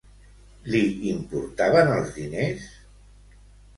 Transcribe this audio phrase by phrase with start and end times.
[0.75, 0.79] Li
[1.11, 2.67] importaven els diners?